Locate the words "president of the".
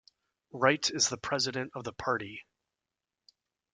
1.19-1.93